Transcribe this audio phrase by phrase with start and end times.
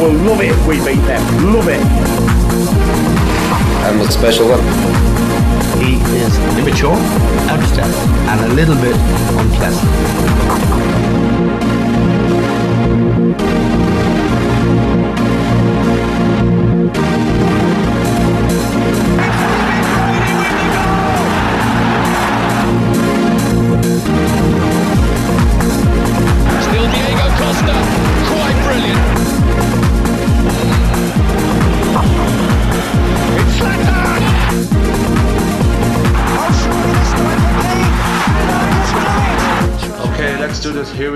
[0.00, 1.22] will love it if we beat them.
[1.52, 1.80] Love it.
[3.86, 4.60] I'm special one.
[5.82, 6.96] He is immature,
[7.48, 7.90] outstep,
[8.28, 8.96] and a little bit
[9.38, 11.35] unpleasant.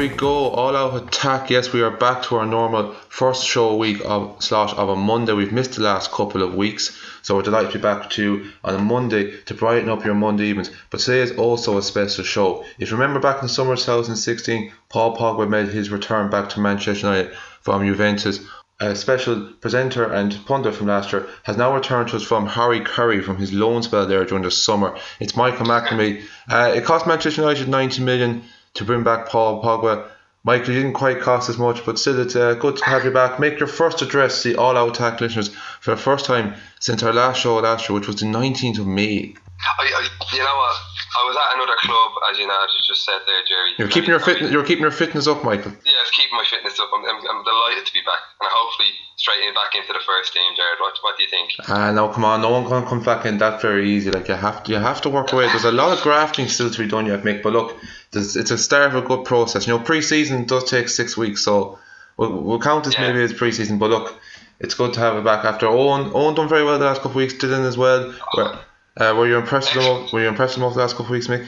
[0.00, 0.48] We go.
[0.48, 1.50] All out attack.
[1.50, 5.34] Yes, we are back to our normal first show week of slash of a Monday.
[5.34, 8.76] We've missed the last couple of weeks, so we're delighted to be back to on
[8.76, 10.70] a Monday to brighten up your Monday evenings.
[10.88, 12.64] But today is also a special show.
[12.78, 16.48] If you remember back in the summer of 2016, Paul Pogba made his return back
[16.48, 18.40] to Manchester United from Juventus.
[18.80, 22.80] A special presenter and pundit from last year has now returned to us from Harry
[22.80, 24.96] Curry from his loan spell there during the summer.
[25.18, 26.23] It's Michael MacNamee.
[26.48, 28.43] Uh, it cost Manchester United 90 million
[28.74, 30.09] to bring back Paul Pogba.
[30.43, 33.10] Michael, you didn't quite cost as much, but still, it's uh, good to have you
[33.10, 33.38] back.
[33.38, 37.02] Make your first address to the All Out Attack listeners for the first time since
[37.02, 39.35] our last show last year, which was the 19th of May.
[39.60, 40.77] I, I, you know what?
[41.10, 43.74] I was at another club, as you know, as you just said there, Jerry.
[43.77, 44.51] You're keeping your fitness.
[44.51, 45.73] You're keeping your fitness up, Michael.
[45.84, 46.88] Yeah, it's keeping my fitness up.
[46.95, 50.32] I'm, I'm, I'm delighted to be back, and hopefully straight in back into the first
[50.32, 50.79] team, Jared.
[50.80, 51.51] What, what do you think?
[51.68, 54.10] Ah, no, come on, no one can come back in that very easy.
[54.10, 55.46] Like you have to, you have to work away.
[55.49, 57.43] There's a lot of grafting still to be done yet, Mick.
[57.43, 57.77] But look,
[58.12, 59.66] there's, it's a start of a good process.
[59.66, 61.78] You know, pre-season does take six weeks, so
[62.16, 63.08] we'll, we'll count this Yeah.
[63.08, 63.78] maybe as pre-season.
[63.78, 64.19] But look,
[64.58, 66.10] it's good to have it back after Owen.
[66.14, 67.34] Owen done very well the last couple of weeks.
[67.34, 68.12] Dylan as well.
[68.36, 68.58] Were,
[68.97, 70.08] uh, were you impressed with him?
[70.12, 71.42] Were you impressed with him over the last couple of weeks, Mick?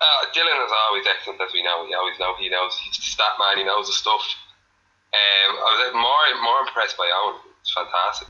[0.00, 1.84] Uh, Dylan is always excellent, as we know.
[1.86, 2.78] He always know he knows.
[2.78, 3.58] He's the stat man.
[3.58, 4.22] He knows the stuff.
[5.12, 7.40] Um, I was more more impressed by Owen.
[7.60, 8.28] It's fantastic.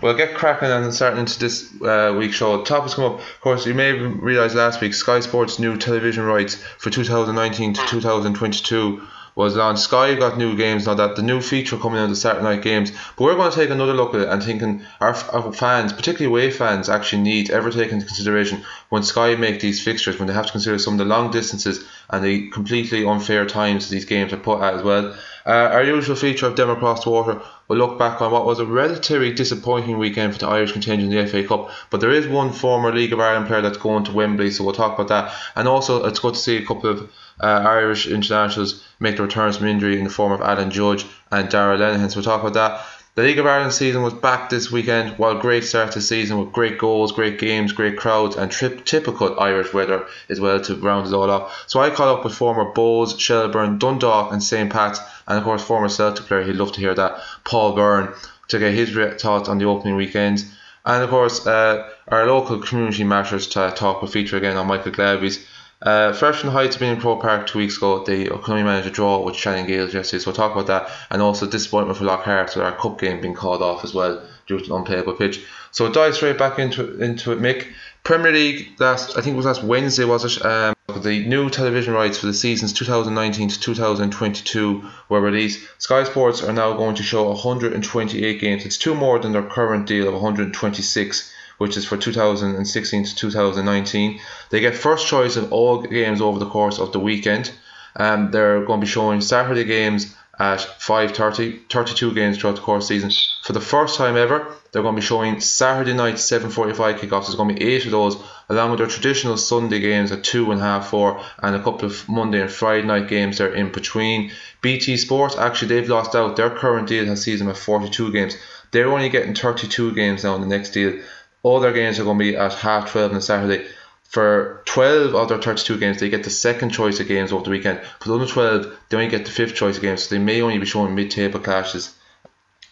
[0.00, 2.62] Well, get cracking and starting into this uh, week's show.
[2.64, 3.20] Topics come up.
[3.20, 7.74] Of course, you may have realised last week Sky Sports' new television rights for 2019
[7.74, 9.02] to 2022
[9.38, 9.82] was launched.
[9.82, 12.90] Sky got new games now that the new feature coming on the Saturday night games.
[13.16, 16.26] But we're going to take another look at it and thinking our, our fans, particularly
[16.26, 20.34] away fans, actually need ever take into consideration when Sky make these fixtures when they
[20.34, 24.32] have to consider some of the long distances and the completely unfair times these games
[24.32, 25.14] are put at as well.
[25.46, 28.58] Uh, our usual feature of Dem Across the Water will look back on what was
[28.58, 31.70] a relatively disappointing weekend for the Irish contingent in the FA Cup.
[31.90, 34.74] But there is one former League of Ireland player that's going to Wembley, so we'll
[34.74, 35.34] talk about that.
[35.56, 37.10] And also, it's good to see a couple of
[37.40, 41.48] uh, Irish internationals make their returns from injury in the form of Alan Judge and
[41.48, 42.10] Darragh Lenihan.
[42.10, 42.86] So we'll talk about that.
[43.18, 45.18] The League of Ireland season was back this weekend.
[45.18, 49.40] While great start to season with great goals, great games, great crowds, and trip, typical
[49.40, 51.64] Irish weather as well to round it all off.
[51.66, 54.70] So I caught up with former Bohs, Shelbourne, Dundalk, and St.
[54.70, 56.44] Pat's, and of course former Celtic player.
[56.44, 57.20] He'd love to hear that.
[57.42, 58.14] Paul Byrne
[58.46, 58.90] to get his
[59.20, 60.44] thoughts on the opening weekend.
[60.86, 64.92] And of course, uh, our local community matters to talk will feature again on Michael
[64.92, 65.44] Glavey's.
[65.80, 68.86] Uh, Fresh and Heights being in Pro Park two weeks ago, the could only manage
[68.86, 70.90] a draw with Shannon Gaels yesterday, so we'll talk about that.
[71.10, 74.20] And also disappointment for Lough Harps with our cup game being called off as well
[74.48, 75.40] due to an unplayable pitch.
[75.70, 77.68] So we'll dive straight back into into it, Mick.
[78.02, 80.44] Premier League last, I think it was last Wednesday, was it?
[80.44, 85.60] Um, the new television rights for the seasons 2019 to 2022 were released.
[85.78, 88.64] Sky Sports are now going to show 128 games.
[88.64, 94.20] It's two more than their current deal of 126 which is for 2016 to 2019.
[94.50, 97.52] They get first choice of all games over the course of the weekend.
[97.96, 102.86] Um, they're going to be showing Saturday games at 5.30, 32 games throughout the course
[102.86, 103.10] season.
[103.42, 107.26] For the first time ever, they're going to be showing Saturday night 7.45 kickoffs.
[107.26, 108.16] There's going to be eight of those,
[108.48, 112.08] along with their traditional Sunday games at 2 and half 4, and a couple of
[112.08, 114.30] Monday and Friday night games there in between.
[114.60, 116.36] BT Sports, actually, they've lost out.
[116.36, 118.36] Their current deal has them at 42 games.
[118.70, 121.00] They're only getting 32 games now in the next deal.
[121.42, 123.66] All their games are going to be at half 12 on Saturday.
[124.02, 127.50] For 12 of their 32 games, they get the second choice of games over the
[127.50, 127.80] weekend.
[128.00, 130.40] For the under 12, they only get the fifth choice of games, so they may
[130.40, 131.94] only be showing mid table clashes.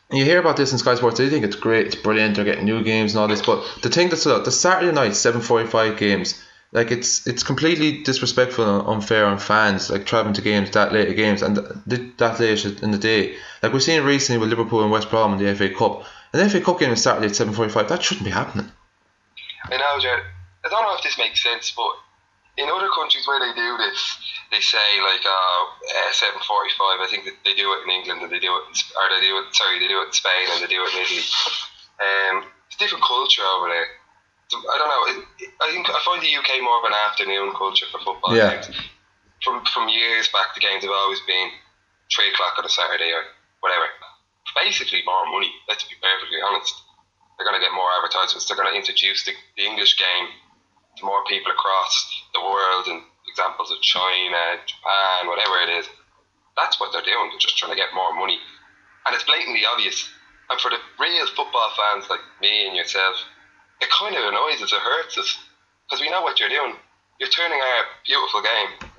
[0.09, 2.45] And you hear about this in Sky Sports, they think it's great, it's brilliant, they're
[2.45, 6.41] getting new games and all this, but the thing that's the Saturday night 7:45 games,
[6.71, 11.15] like it's it's completely disrespectful and unfair on fans, like traveling to games that late
[11.16, 11.57] games and
[11.89, 13.34] th- that late in the day.
[13.63, 16.04] Like we've seen recently with Liverpool and West Brom in the FA Cup,
[16.38, 17.88] an FA Cup game is Saturday at 7:45.
[17.88, 18.71] That shouldn't be happening.
[19.71, 20.24] I know, Jared.
[20.65, 21.92] I don't know if this makes sense, but
[22.56, 23.98] in other countries where they do this,
[24.50, 27.00] they say like uh, uh seven forty five.
[27.00, 29.21] I think that they do it in England and they do it, in, or they
[29.21, 29.54] do it.
[29.54, 31.24] Sorry, they do it in Spain and they do it in Italy.
[31.97, 32.36] Um,
[32.66, 33.89] it's a different culture over there.
[34.53, 35.03] I don't know.
[35.10, 38.60] It, I think I find the UK more of an afternoon culture for football Yeah.
[38.60, 38.71] games.
[39.42, 41.50] From from years back, the games have always been
[42.15, 43.22] three o'clock on a Saturday or
[43.60, 43.86] whatever.
[44.56, 45.53] Basically more money.
[45.68, 46.74] Let's be perfectly honest.
[47.36, 48.48] They're going to get more advertisements.
[48.48, 50.32] They're going to introduce the, the English game
[50.97, 51.92] to more people across
[52.32, 55.86] the world and examples of China, Japan, whatever it is.
[56.56, 57.28] That's what they're doing.
[57.28, 58.41] They're just trying to get more money.
[59.04, 60.08] And it's blatantly obvious.
[60.48, 63.16] And for the real football fans like me and yourself,
[63.80, 65.36] it kind of annoys us, it hurts us.
[65.84, 66.74] Because we know what you're doing.
[67.20, 68.91] You're turning our beautiful game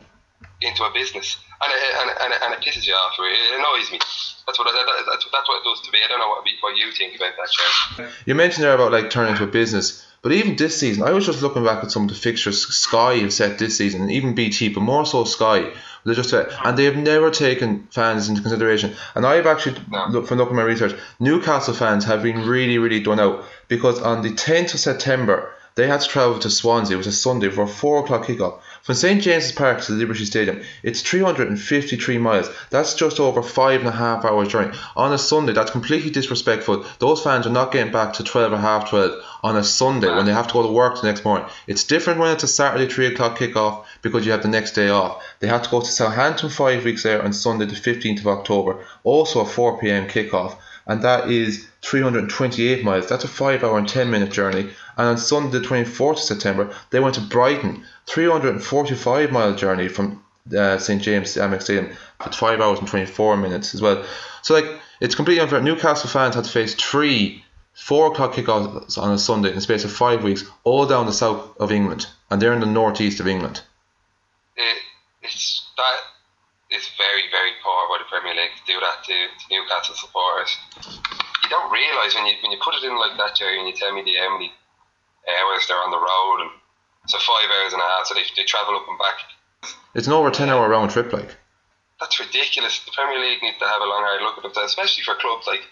[0.61, 1.37] into a business.
[1.63, 3.15] And it, and, and, and it pisses you off.
[3.19, 3.99] It annoys me.
[4.45, 5.99] That's what, that's, that's what it does to me.
[6.05, 8.11] I don't know what, what you think about that, Sharon.
[8.25, 10.05] You mentioned there about like turning into a business.
[10.21, 13.15] But even this season, I was just looking back at some of the fixtures Sky
[13.17, 15.71] have set this season, and even BT, but more so Sky.
[16.05, 18.95] They just uh, and they have never taken fans into consideration.
[19.13, 23.01] And I've actually looked from looking at my research, Newcastle fans have been really, really
[23.01, 26.95] done out because on the 10th of September they had to travel to Swansea.
[26.95, 28.61] It was a Sunday for a four o'clock kickoff.
[28.87, 32.49] From St James's Park to the Liberty Stadium, it's 353 miles.
[32.69, 34.77] That's just over five and a half hours journey.
[34.95, 36.85] On a Sunday, that's completely disrespectful.
[36.99, 40.25] Those fans are not getting back to 12 or half 12 on a Sunday when
[40.25, 41.49] they have to go to work the next morning.
[41.67, 44.87] It's different when it's a Saturday 3 o'clock kickoff because you have the next day
[44.87, 45.21] off.
[45.41, 48.85] They have to go to Southampton five weeks later on Sunday, the 15th of October,
[49.03, 50.55] also a 4 pm kickoff
[50.87, 53.07] and that is 328 miles.
[53.07, 54.69] That's a 5 hour and 10 minute journey.
[54.97, 60.23] And on Sunday, the 24th of September, they went to Brighton, 345 mile journey from
[60.57, 61.95] uh, St James Amex Stadium.
[62.25, 64.03] It's 5 hours and 24 minutes as well.
[64.41, 64.65] So, like,
[65.01, 65.61] it's completely unfair.
[65.61, 67.43] Newcastle fans had to face three
[67.77, 71.13] 4 o'clock kickoffs on a Sunday in the space of five weeks, all down the
[71.13, 73.61] south of England, and they're in the northeast of England.
[74.55, 74.77] It,
[75.21, 75.99] it's that
[76.71, 80.51] is very, very poor by the Premier League to do that to, to Newcastle supporters.
[81.43, 83.75] You don't realise when you when you put it in like that, Jerry, and you
[83.75, 84.51] tell me the how many
[85.31, 86.51] hours they're on the road, and
[87.07, 89.17] so five hours and a half, so they, they travel up and back.
[89.95, 91.35] It's an over ten hour round trip, like.
[91.99, 92.83] That's ridiculous.
[92.85, 95.47] The Premier League needs to have a long hard look at themselves, especially for clubs
[95.47, 95.65] like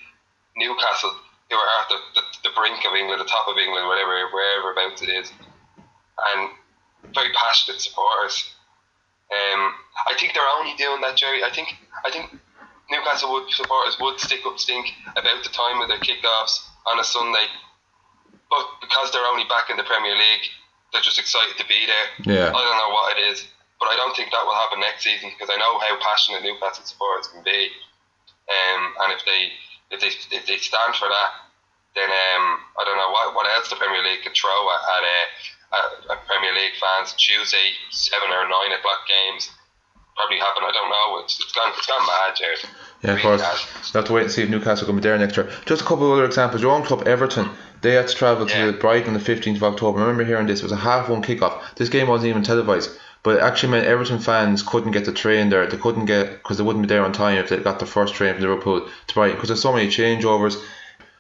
[0.58, 1.14] Newcastle,
[1.52, 4.72] who are at the, the, the brink of England, the top of England, whatever, wherever
[4.72, 5.30] about it is,
[6.34, 6.50] and
[7.14, 8.55] very passionate supporters
[9.34, 9.74] um,
[10.06, 11.44] I think they're only doing that, Jerry.
[11.44, 11.74] I think
[12.06, 12.30] I think
[12.90, 17.04] Newcastle would supporters would stick up stink about the time of their kickoffs on a
[17.04, 17.50] Sunday,
[18.50, 20.46] but because they're only back in the Premier League,
[20.94, 22.08] they're just excited to be there.
[22.30, 22.50] Yeah.
[22.54, 23.50] I don't know what it is,
[23.82, 26.86] but I don't think that will happen next season because I know how passionate Newcastle
[26.86, 27.74] supporters can be,
[28.46, 29.42] um, and if they
[29.90, 31.32] if they if they stand for that,
[31.98, 32.46] then um,
[32.78, 35.26] I don't know what what else the Premier League could throw at, at uh,
[35.76, 37.14] uh, Premier League fans.
[37.18, 39.50] Tuesday, seven or nine o'clock games
[40.16, 40.64] probably happen.
[40.66, 41.24] I don't know.
[41.24, 42.60] It's, it's gone it's gone mad, Jared.
[43.04, 43.42] Yeah, of course.
[43.94, 45.52] We'll have to wait and see if Newcastle can be there next year.
[45.66, 46.62] Just a couple of other examples.
[46.62, 47.50] Your own club, Everton,
[47.82, 48.68] they had to travel Yeah.
[48.68, 50.00] to Brighton on the 15th of October.
[50.00, 50.60] I remember hearing this.
[50.62, 51.62] It was a half one kickoff.
[51.76, 52.98] This game wasn't even televised.
[53.24, 55.66] But it actually meant Everton fans couldn't get the train there.
[55.68, 58.14] They couldn't get, because they wouldn't be there on time if they got the first
[58.14, 59.36] train from Liverpool to Brighton.
[59.36, 60.64] Because there's so many changeovers.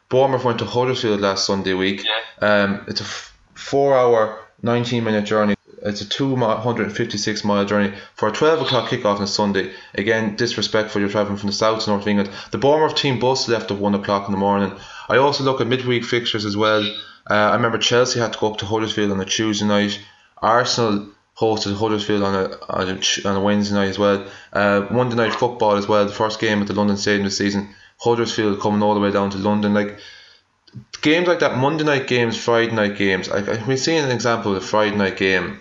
[0.09, 2.05] Bournemouth went to Huddersfield last Sunday week.
[2.05, 2.47] Yeah.
[2.47, 5.55] Um, it's a f- four hour, 19 minute journey.
[5.83, 9.71] It's a 256 mile journey for a 12 o'clock kickoff on a Sunday.
[9.93, 10.99] Again, disrespectful.
[10.99, 12.31] You're travelling from the south to north of England.
[12.49, 14.73] The Bournemouth team bus left at 1 o'clock in the morning.
[15.07, 16.83] I also look at midweek fixtures as well.
[17.29, 19.99] Uh, I remember Chelsea had to go up to Huddersfield on a Tuesday night.
[20.37, 24.25] Arsenal hosted Huddersfield on a, on a, on a Wednesday night as well.
[24.51, 26.05] Uh, Monday night football as well.
[26.05, 27.69] The first game at the London Stadium this season.
[27.99, 29.75] Huddersfield coming all the way down to London.
[29.75, 29.99] Like
[31.01, 33.29] games like that, Monday night games, Friday night games.
[33.29, 35.59] I, I, we've seen an example of a Friday night game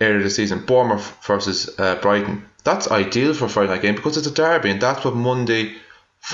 [0.00, 2.44] earlier this season, Bournemouth versus uh, Brighton.
[2.64, 5.74] That's ideal for a Friday night game because it's a derby, and that's what Monday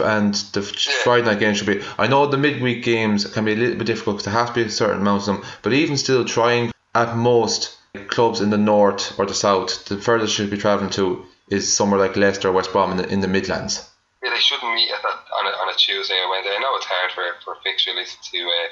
[0.03, 1.83] and the Friday night game should be.
[1.99, 4.55] I know the midweek games can be a little bit difficult because there has to
[4.55, 7.77] be a certain amount of them, but even still, trying at most
[8.09, 12.01] clubs in the north or the south, the furthest should be travelling to is somewhere
[12.01, 13.89] like Leicester or West Brom in the, in the Midlands.
[14.23, 16.55] yeah, they shouldn't meet at that on a, on a Tuesday or Wednesday.
[16.55, 18.71] I know it's hard for for fixture list to uh,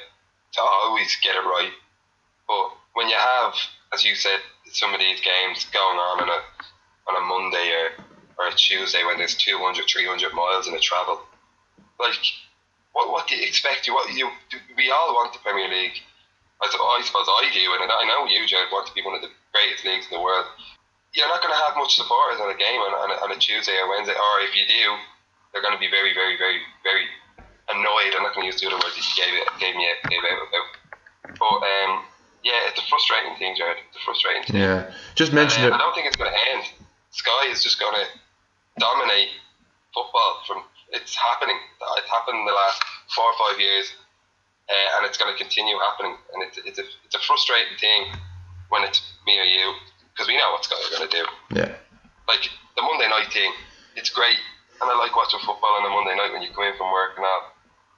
[0.55, 1.73] to always get it right,
[2.47, 3.53] but when you have,
[3.93, 4.39] as you said,
[4.71, 6.39] some of these games going on on a
[7.07, 7.87] on a Monday or,
[8.39, 11.21] or a Tuesday when there's 200, 300 miles in a travel,
[11.99, 12.17] like
[12.93, 13.87] what what do you expect?
[13.87, 14.31] You what you
[14.75, 15.99] we all want the Premier League.
[16.63, 19.21] I, I suppose I do, and I know you, Jared, want to be one of
[19.21, 20.47] the greatest leagues in the world.
[21.11, 23.39] You're not going to have much supporters on a game on, on, a, on a
[23.39, 24.95] Tuesday or Wednesday, or if you do,
[25.55, 27.07] they're going to be very, very, very, very
[27.71, 28.11] annoyed.
[28.11, 30.19] I'm not going to use the other words that you gave, it, gave me gave
[30.27, 30.67] out about.
[31.39, 32.03] But um,
[32.43, 33.79] yeah, it's a frustrating thing, Jared.
[33.87, 34.59] It's a frustrating thing.
[34.59, 35.71] Yeah, just mention it.
[35.71, 36.67] uh, I don't think it's going to end.
[37.15, 38.05] Sky is just going to
[38.83, 39.31] dominate
[39.95, 40.43] football.
[40.43, 41.55] From it's happening.
[42.03, 42.83] It's happened in the last
[43.15, 43.95] four or five years,
[44.67, 46.19] uh, and it's going to continue happening.
[46.35, 48.11] And it's, it's a it's a frustrating thing
[48.67, 49.71] when it's me or you
[50.11, 51.23] because we know what Sky are going to do.
[51.55, 51.71] Yeah.
[52.27, 52.43] Like
[52.75, 53.55] the Monday night thing,
[53.95, 54.37] it's great.
[54.81, 57.15] And I like watching football on a Monday night when you come in from work
[57.17, 57.51] and all.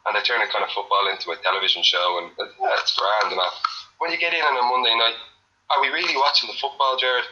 [0.08, 3.36] And they turn a kind of football into a television show, and yeah, it's grand
[3.36, 3.52] and that.
[4.00, 5.20] When you get in on a Monday night,
[5.76, 7.26] are we really watching the football, Jared?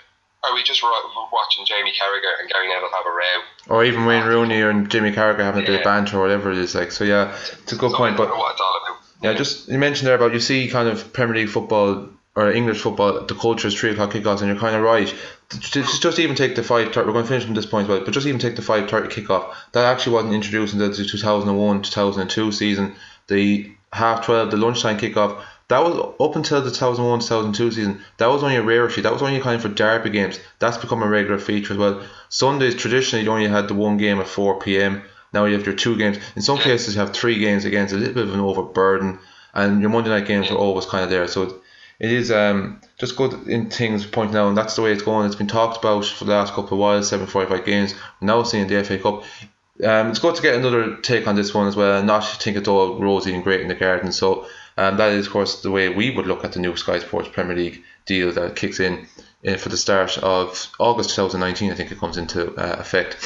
[0.44, 3.76] Are we just watching Jamie Carragher and Gary Neville have a row?
[3.76, 5.84] Or even Wayne Rooney and Jimmy Carragher having a bit of Yeah.
[5.86, 6.92] banter or whatever it is like.
[6.92, 7.34] So yeah,
[7.64, 8.14] it's a good So point.
[8.16, 9.02] I don't But know what it's all about.
[9.24, 12.82] Yeah, just you mentioned there about you see kind of Premier League football or English
[12.82, 15.12] football, the culture is three o'clock kickoffs, and you're kind of right.
[15.50, 17.08] Just, just even take the five thirty.
[17.08, 19.10] We're going to finish from this point, but but just even take the five thirty
[19.10, 19.54] kickoff.
[19.74, 22.96] That actually wasn't introduced until the two thousand and one, two thousand and two season.
[23.28, 25.44] The half twelve, the lunchtime kickoff.
[25.68, 28.02] That was up until the 2001 2002 season.
[28.18, 29.02] That was only a rarity.
[29.02, 30.40] That was only kind of for derby games.
[30.60, 32.04] That's become a regular feature as well.
[32.30, 35.02] Sundays traditionally you only had the one game at 4 p.m.
[35.34, 36.20] Now you have your two games.
[36.36, 39.18] In some cases you have three games against a little bit of an overburden,
[39.56, 41.28] and your Monday night games are always kind of there.
[41.28, 41.62] So
[42.00, 45.26] it, is um, just good in things pointing out, and that's the way it's going.
[45.26, 47.02] It's been talked about for the last couple of while.
[47.02, 47.94] 7:45 games.
[48.22, 49.24] We're now seeing the FA Cup.
[49.84, 52.58] Um, it's good to get another take on this one as well, and not think
[52.58, 54.12] it's all rosy and great in the garden.
[54.12, 54.48] So
[54.78, 57.30] um, that is, of course, the way we would look at the new Sky Sports
[57.30, 59.08] Premier League deal that kicks in
[59.48, 61.72] uh, for the start of August 2019.
[61.72, 63.18] I think it comes into uh, effect.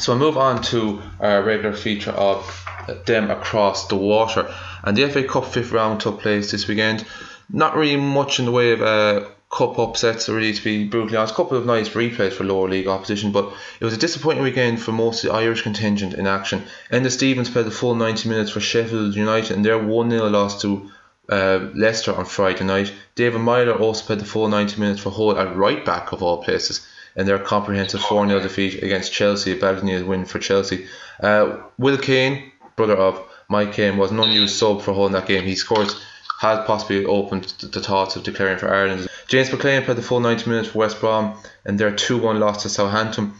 [0.00, 2.64] So we'll move on to our regular feature of
[3.06, 4.54] them across the water.
[4.84, 7.04] And the FA Cup fifth round took place this weekend.
[7.50, 11.32] Not really much in the way of uh, cup upsets, really, to be brutally honest.
[11.32, 14.80] A couple of nice replays for lower league opposition, but it was a disappointing weekend
[14.80, 16.64] for most of the Irish contingent in action.
[16.92, 20.60] Enda Stevens played the full 90 minutes for Sheffield United, and their 1 0 loss
[20.62, 20.90] to
[21.30, 22.92] uh, Leicester on Friday night.
[23.14, 26.42] David Meyler also played the full 90 minutes for Hull at right back of all
[26.42, 26.86] places
[27.16, 30.86] in their comprehensive 4 0 defeat against Chelsea, a Belgian win for Chelsea.
[31.20, 35.26] Uh, Will Keane, brother of Mike Keane, was an unused sub for Hull in that
[35.26, 35.44] game.
[35.44, 35.92] He scored,
[36.38, 39.08] had possibly opened the, thoughts of declaring for Ireland.
[39.26, 42.62] James McLean played the full 90 minutes for West Brom and their 2 1 loss
[42.62, 43.34] to Southampton.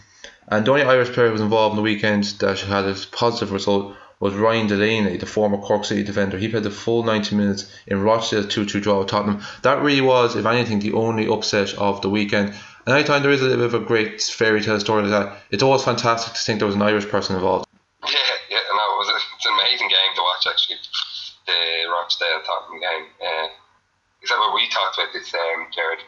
[0.48, 3.52] And the only Irish player who was involved in the weekend that had a positive
[3.52, 6.38] result was Ryan Delaney, the former Cork City defender.
[6.38, 9.42] He played the full 90 minutes in Rochdale's 2 2 draw with Tottenham.
[9.62, 12.52] That really was, if anything, the only upset of the weekend.
[12.84, 15.42] And anytime there is a little bit of a great fairy tale story like that,
[15.52, 17.66] it's always fantastic to think there was an Irish person involved.
[18.02, 18.10] Yeah,
[18.50, 20.78] yeah, no, it was a, it's an amazing game to watch actually.
[21.48, 23.08] The Rochdale Tottenham game.
[23.16, 23.48] Uh,
[24.20, 26.04] except what we talked about this, um, Jared,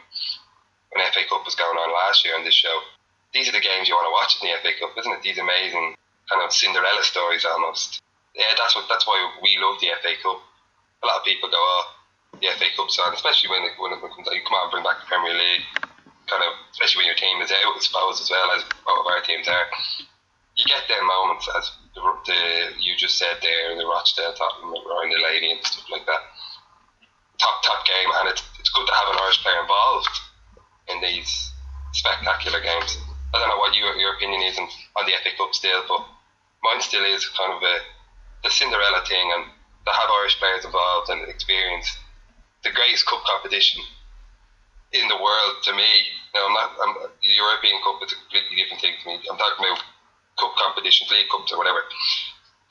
[0.93, 2.77] when FA Cup was going on last year on this show.
[3.33, 5.23] These are the games you want to watch in the FA Cup, isn't it?
[5.23, 5.95] These amazing
[6.29, 8.03] kind of Cinderella stories almost.
[8.35, 10.39] Yeah, that's what that's why we love the FA Cup.
[11.01, 11.85] A lot of people go, oh,
[12.39, 14.35] the FA Cup's on, especially when it, when it comes out.
[14.35, 15.65] You come out and bring back the Premier League,
[16.29, 19.07] kind of, especially when your team is out, I suppose, as well as both of
[19.07, 19.67] our teams are.
[20.55, 22.39] You get them moments, as the, the
[22.79, 26.21] you just said there, the Rochdale Tottenham, around the lady and stuff like that.
[27.39, 30.11] Top top game, and it's it's good to have an Irish player involved
[30.91, 31.51] in these
[31.93, 32.97] spectacular games.
[33.33, 34.67] I don't know what your your opinion is on,
[34.99, 36.05] on the FA Cup still, but
[36.63, 37.75] mine still is kind of a
[38.43, 39.45] the Cinderella thing, and
[39.85, 41.97] to have Irish players involved and experience
[42.63, 43.81] the greatest cup competition
[44.93, 45.89] in the world to me.
[46.33, 46.71] Now I'm not.
[46.81, 49.15] I'm, the European Cup is a completely different thing to me.
[49.29, 49.83] I'm talking about
[50.41, 51.79] cup competitions, league cups or whatever.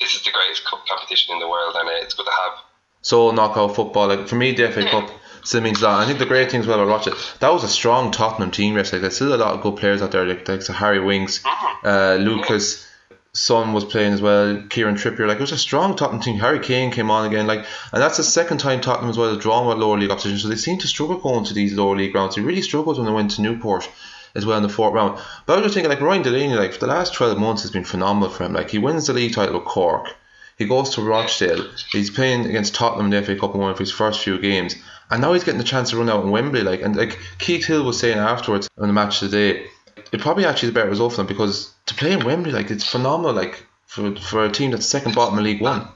[0.01, 2.59] This is the greatest cup competition in the world, and uh, it's good to have.
[3.03, 5.11] So knockout football, like for me, the FA Cup
[5.43, 6.03] still means a lot.
[6.03, 8.77] I think the great thing as well about Rochester, that was a strong Tottenham team
[8.77, 9.03] yesterday.
[9.03, 11.43] There's still a lot of good players out there, like, like so Harry Winks,
[11.85, 12.87] uh, Lucas.
[13.33, 14.61] Son was playing as well.
[14.71, 16.37] Kieran Trippier, like it was a strong Tottenham team.
[16.41, 19.39] Harry Kane came on again, like, and that's the second time Tottenham as well has
[19.39, 20.39] drawn with lower league opposition.
[20.39, 22.35] So they seem to struggle going to these lower league grounds.
[22.35, 23.89] They really struggled when they went to Newport
[24.35, 25.21] as well in the fourth round.
[25.47, 27.71] But I was just thinking, like Ryan Delaney, like for the last twelve months has
[27.71, 28.53] been phenomenal for him.
[28.53, 30.15] Like he wins the league title with Cork.
[30.59, 31.67] He goes to Rochdale.
[31.91, 34.77] He's playing against Tottenham in the FA Cup one of his first few games,
[35.11, 36.63] and now he's getting the chance to run out in Wembley.
[36.63, 39.67] Like and like Keith Hill was saying afterwards on the match today,
[40.13, 42.71] it probably actually is a better result for them because to play in Wembley, like
[42.71, 43.35] it's phenomenal.
[43.35, 45.89] Like for for a team that's second bottom in League One.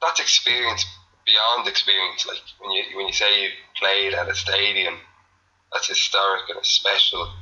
[0.00, 0.84] That's experience
[1.26, 2.26] beyond experience.
[2.26, 4.94] Like when you when you say you played at a stadium
[5.72, 7.32] that's historic and it's special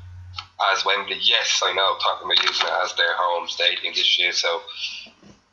[0.73, 1.19] as Wembley.
[1.21, 4.63] Yes, I know Tottenham are using it as their home stadium this year, so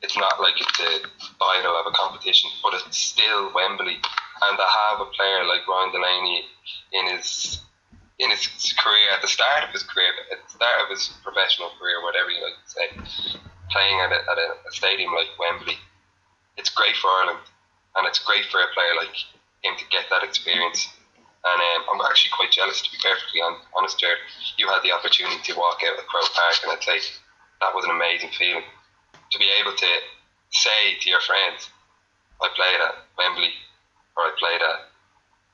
[0.01, 1.07] it's not like it's a
[1.39, 3.97] final of a competition, but it's still Wembley.
[3.97, 6.45] And to have a player like Ryan Delaney
[6.93, 7.61] in his
[8.19, 8.47] in his
[8.81, 12.31] career, at the start of his career, at the start of his professional career, whatever
[12.31, 13.37] you like to say,
[13.69, 15.77] playing at a, at a, a stadium like Wembley,
[16.57, 17.45] it's great for Ireland,
[17.95, 19.13] and it's great for a player like
[19.61, 20.89] him to get that experience.
[21.47, 23.39] And um, I'm actually quite jealous, to be perfectly
[23.75, 24.19] honest, Jared.
[24.57, 26.99] You had the opportunity to walk out at Crow Park, and I'd say
[27.61, 28.63] that was an amazing feeling.
[29.31, 29.91] To be able to
[30.51, 31.69] say to your friends,
[32.41, 33.53] I played at Wembley,
[34.17, 34.91] or I played at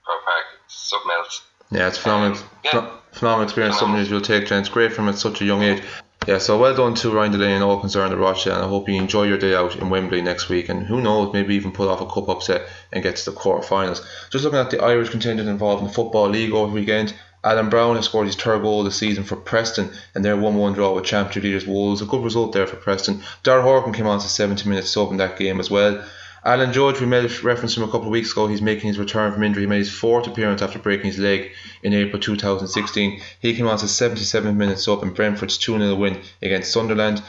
[0.03, 1.41] Crow Park, something else.
[1.71, 2.38] Yeah, it's phenomenal.
[2.38, 2.91] Um, yeah.
[3.12, 5.83] Phenomenal experience, something that you'll take, it's great from at such a young age.
[6.25, 8.88] Yeah, so well done to Ryan Delaney and all concerned at Rochdale, and I hope
[8.88, 11.89] you enjoy your day out in Wembley next week, and who knows, maybe even pull
[11.89, 14.01] off a cup upset and get to the quarter-finals.
[14.30, 17.13] Just looking at the Irish contingent involved in the Football League over the weekend,
[17.44, 20.75] Alan Browne has scored his third goal of the season for Preston, and their 1-1
[20.75, 22.01] draw with Championship leaders Wolves.
[22.01, 23.22] A good result there for Preston.
[23.44, 26.06] Daryl Horgan came on to 70 minutes sub in that game as well.
[26.45, 28.47] Alan Judge, we made reference to him a couple of weeks ago.
[28.47, 29.63] He's making his return from injury.
[29.63, 33.21] He made his fourth appearance after breaking his leg in April 2016.
[33.39, 37.23] He came on to 77 minutes up in Brentford's 2 0 win against Sunderland.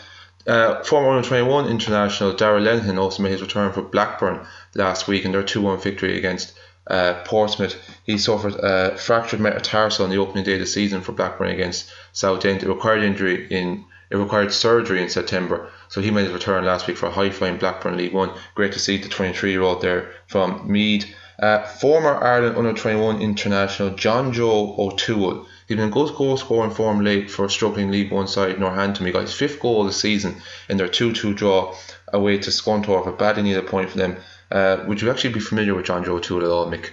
[0.49, 4.45] Uh, former under 21 international Darragh Lenihan also made his return for Blackburn
[4.75, 6.53] last week in their 2 1 victory against
[6.89, 7.77] uh, Portsmouth.
[8.05, 11.91] He suffered a fractured metatarsal on the opening day of the season for Blackburn against
[12.13, 12.65] Southend.
[12.65, 16.89] It required injury in it required surgery in September, so he made his return last
[16.89, 18.33] week for high flying Blackburn League One.
[18.57, 21.15] Great to see the 23 year old there from Meath.
[21.39, 25.47] Uh, former Ireland under 21 international John Joe O'Toole.
[25.69, 29.07] He's been in good goal scoring form late for a struggling League One side Northampton.
[29.07, 31.77] He got his fifth goal of the season in their 2 2 draw
[32.13, 34.17] away to Scunthorpe, a badly needed point for them.
[34.51, 36.91] Uh, would you actually be familiar with John Joe O'Toole at all, Mick?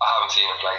[0.00, 0.78] I haven't seen him play,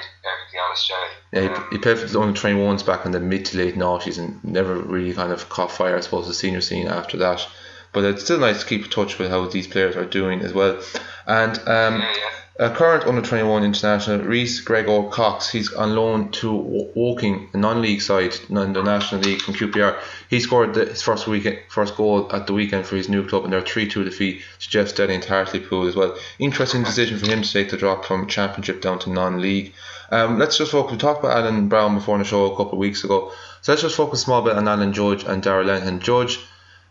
[1.31, 1.37] be.
[1.37, 4.17] Yeah, he, he played for the under 21s back in the mid to late noughties
[4.17, 7.45] and never really kind of caught fire, I suppose, the senior scene after that.
[7.93, 10.53] But it's still nice to keep in touch with how these players are doing as
[10.53, 10.81] well.
[11.25, 12.29] And um, Yeah, yeah.
[12.59, 16.51] A current under 21 international, Reece Grego-Cox, he's on loan to
[16.95, 19.95] Woking, a non league side in the National League from QPR.
[20.27, 21.27] He scored the, his first
[21.69, 24.69] first goal at the weekend for his new club in their 3 2 defeat to
[24.71, 26.17] Jeff Steady and Hartlepool as well.
[26.39, 29.73] Interesting decision for him to take the drop from Championship down to non league.
[30.09, 30.93] Um, let's just focus.
[30.93, 33.33] We talked about Alan Browne before the show a couple of weeks ago.
[33.61, 36.01] So let's just focus a small bit on Alan Judge and Darragh Lenihan.
[36.01, 36.39] Judge,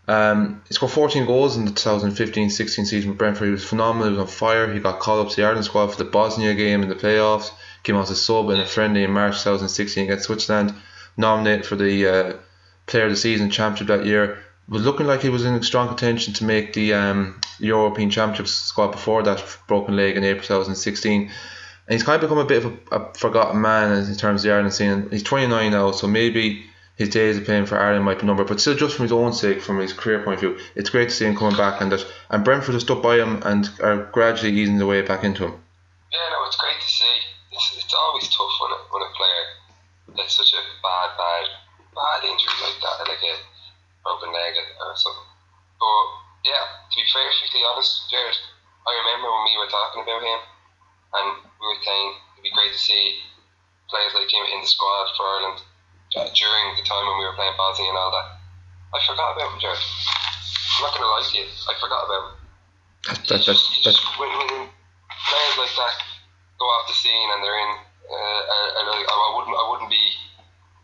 [0.08, 3.46] um, he scored 14 goals in the 2015-16 season with Brentford.
[3.46, 4.08] He was phenomenal.
[4.08, 4.72] He was on fire.
[4.72, 7.50] He got called up to the Ireland squad for the Bosnia game in the playoffs.
[7.82, 10.74] Came on as a sub in a friendly in March 2016 against Switzerland.
[11.16, 12.32] Nominated for the uh,
[12.86, 14.38] Player of the Season championship that year.
[14.68, 18.92] Was looking like he was in strong contention to make the um, European Championship squad
[18.92, 21.22] before that broken leg in April 2016.
[21.22, 21.30] And
[21.88, 24.54] he's kind of become a bit of a, a forgotten man in terms of the
[24.54, 25.08] Ireland scene.
[25.10, 26.66] He's 29 now, so maybe
[26.96, 28.48] his days of playing for Ireland might be numbered.
[28.48, 31.12] But still, just from his own sake, from his career point of view, it's great
[31.12, 32.04] to see him coming back and that.
[32.32, 35.54] And Brentford has stuck by him and are gradually easing the way back into him.
[36.08, 37.16] Yeah, no, it's great to see.
[37.52, 39.44] It's, it's always tough when a, when a player
[40.16, 41.44] gets such a bad, bad,
[41.92, 43.34] bad injury like that, like a
[44.00, 45.28] broken leg or something.
[45.76, 46.06] But
[46.48, 48.40] yeah, to be perfectly honest, Jared,
[48.88, 50.40] I remember when we were talking about him,
[51.12, 51.28] and
[51.60, 52.08] we were saying
[52.40, 53.20] it'd be great to see
[53.92, 55.60] players like him in the squad for Ireland
[56.14, 58.38] uh, during the time when we were playing Bosnia and all that.
[58.94, 59.76] I forgot about him, Jared.
[59.76, 62.28] I'm not gonna lie to you, I forgot about him.
[63.06, 65.96] That, that, that, just, just when, when players like that
[66.58, 67.72] go off the scene and they're in,
[68.06, 68.40] uh,
[68.82, 70.04] and I, I wouldn't, I wouldn't be.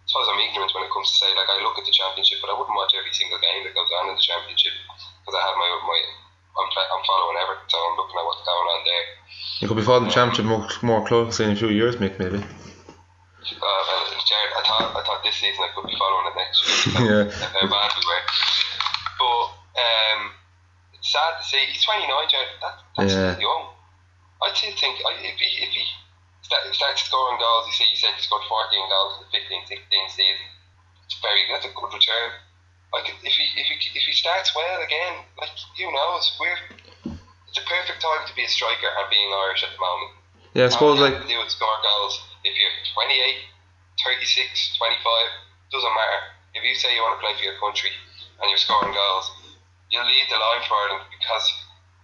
[0.03, 2.43] I suppose I'm ignorant when it comes to say like I look at the championship,
[2.43, 4.75] but I wouldn't watch every single game that goes on in the championship
[5.23, 5.99] because I have my my.
[6.53, 9.05] I'm, I'm following Everton, so I'm looking at what's going on there.
[9.65, 12.45] you could be following the championship more, more closely in a few years, Mick, maybe.
[13.43, 16.59] Uh, and Jared, I thought I thought this season I could be following it next
[16.63, 17.27] year.
[17.27, 17.49] Yeah.
[17.51, 18.25] How bad we were.
[19.19, 19.47] But
[19.83, 20.21] um,
[20.95, 21.59] it's sad to see.
[21.67, 22.49] He's 29, Jared.
[22.63, 23.35] That, that's Yeah.
[23.43, 23.75] young.
[24.43, 25.83] I still think I, if he if he
[26.43, 29.83] start, starts scoring goals, you see, you said he scored 14 goals in the 15,
[29.87, 30.47] 16 season.
[31.07, 32.31] It's very that's a good return.
[32.95, 36.31] Like if he if he if he starts well again, like who knows?
[36.39, 36.59] We're
[37.51, 40.13] it's a perfect time to be a striker and being Irish at the moment.
[40.55, 42.21] Yeah, I suppose All like do is score goals.
[42.45, 43.47] If you're 28,
[44.05, 46.21] 36, 25, doesn't matter.
[46.55, 47.91] If you say you want to play for your country
[48.41, 49.31] and you're scoring goals,
[49.91, 51.47] you'll lead the line for Ireland because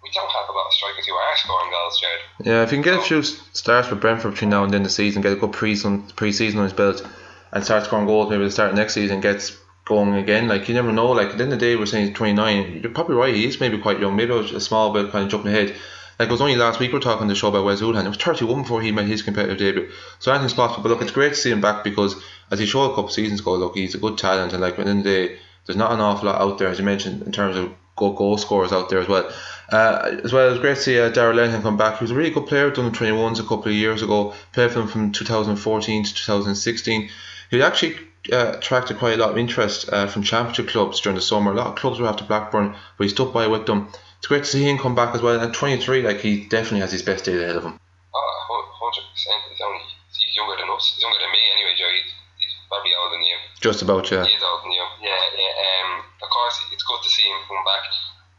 [0.02, 2.22] we don't have a lot of strikers who are scoring goals, Jared.
[2.44, 4.90] Yeah, if you can get a few starts with Brentford between now and then the
[4.90, 7.06] season, get a good pre-season, pre-season on his belt,
[7.52, 9.56] and start scoring goals, maybe the start next season gets
[9.88, 10.48] going again.
[10.48, 11.10] Like you never know.
[11.10, 12.80] Like at the end of the day, we're saying he's 29.
[12.82, 13.34] You're probably right.
[13.34, 14.14] He is maybe quite young.
[14.14, 15.74] Maybe I was a small bit kind of jumping ahead.
[16.20, 18.04] It was only last week we were talking on the show about Wes Hoolahan.
[18.04, 19.90] It was 31 before he made his competitive debut.
[20.18, 20.82] So anything's possible.
[20.82, 23.12] But look, it's great to see him back because as he showed a couple of
[23.12, 24.52] seasons ago, look, he's a good talent.
[24.52, 27.22] And like within the day, there's not an awful lot out there, as you mentioned,
[27.22, 29.30] in terms of good goal scorers out there as well.
[29.70, 31.98] Uh, as well, it was great to see uh, Darragh Lenihan come back.
[31.98, 34.34] He was a really good player, done the 21s a couple of years ago.
[34.52, 37.10] Played for them from 2014 to 2016.
[37.50, 37.96] He actually
[38.32, 41.52] uh, attracted quite a lot of interest uh, from championship clubs during the summer.
[41.52, 43.88] A lot of clubs were after Blackburn, but he stuck by with them.
[44.18, 45.38] It's great to see him come back as well.
[45.38, 47.78] And 23, like he definitely has his best days ahead of him.
[48.14, 49.50] Oh, 100%.
[49.50, 50.90] He's only he's younger than us.
[50.90, 51.86] He's younger than me anyway, Joe.
[51.86, 53.36] He's, he's probably older than you.
[53.62, 54.26] Just about, yeah.
[54.26, 54.86] He's is older than you.
[55.06, 55.52] Yeah, yeah.
[55.54, 57.84] Um, of course, it's good to see him come back.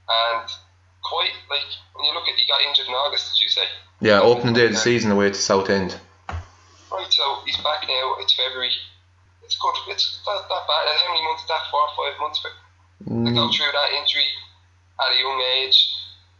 [0.10, 0.48] And
[1.00, 1.63] quite like
[1.96, 3.68] when you look at, he got injured in August, did you say?
[4.04, 5.96] Yeah, opening day of the season away to Southend.
[6.28, 8.20] Right, so he's back now.
[8.20, 8.72] It's February.
[9.48, 9.76] it's good.
[9.96, 10.84] It's not that bad.
[10.92, 11.63] And how many months is that?
[11.72, 12.52] Four or five months for
[13.00, 14.28] to go through that injury
[15.00, 15.78] at a young age.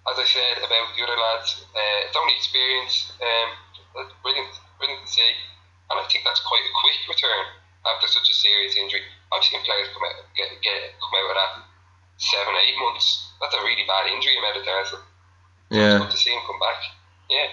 [0.08, 3.14] As I said about the other lads, uh, it's only experience.
[3.20, 3.50] Um,
[3.94, 5.34] that's brilliant, brilliant to see.
[5.92, 7.46] And I think that's quite a quick return
[7.86, 9.06] after such a serious injury.
[9.32, 11.54] I've seen players come out get, get come out of that
[12.18, 13.32] seven, eight months.
[13.42, 15.00] That's a really bad injury in metatarsal.
[15.70, 15.96] Yeah.
[15.96, 16.80] It's good to see him come back.
[17.30, 17.48] Yeah.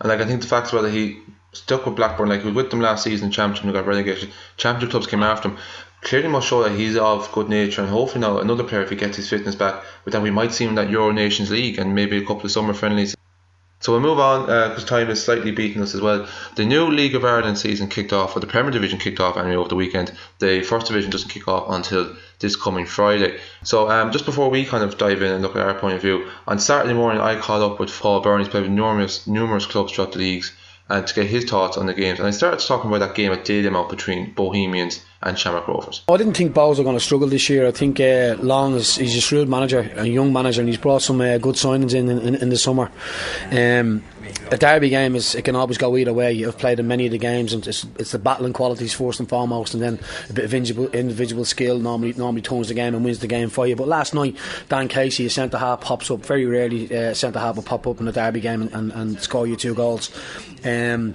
[0.00, 2.70] And like I think the fact that he stuck with Blackburn, like he was with
[2.70, 4.32] them last season, Championship, and got relegated.
[4.56, 5.58] Championship clubs came after him.
[6.04, 8.96] Clearly must show that he's of good nature, and hopefully now another player if he
[8.96, 11.94] gets his fitness back, then we might see him in that Euro Nations League and
[11.94, 13.16] maybe a couple of summer friendlies.
[13.80, 16.26] So we'll move on because time is slightly beating us as well.
[16.56, 19.56] The new League of Ireland season kicked off, or the Premier Division kicked off anyway
[19.56, 20.12] over the weekend.
[20.38, 23.38] The First Division doesn't kick off until this coming Friday.
[23.62, 26.02] So um, just before we kind of dive in and look at our point of
[26.02, 28.40] view, on Saturday morning I caught up with Paul Byrne.
[28.40, 30.52] He's played with numerous numerous clubs throughout the leagues,
[30.88, 32.18] and to get his thoughts on the games.
[32.18, 36.02] And I started talking about that game at Dalymount between Bohemians and Shamrock Rovers.
[36.08, 37.66] I didn't think Bohs were going to struggle this year.
[37.66, 41.02] I think uh, Long is he's a shrewd manager, a young manager, and he's brought
[41.02, 42.90] some uh, good signings in in, in the summer.
[43.50, 44.02] Um,
[44.50, 46.32] a derby game is it can always go either way.
[46.32, 49.28] You've played in many of the games, and it's, it's the battling qualities first and
[49.28, 53.04] foremost, and then a bit of individual, individual skill normally normally turns the game and
[53.04, 53.76] wins the game for you.
[53.76, 54.36] But last night,
[54.68, 56.94] Dan Casey, a centre half, pops up very rarely.
[56.94, 59.56] Uh, centre half will pop up in a derby game and, and, and score you
[59.56, 60.10] two goals.
[60.64, 61.14] Um,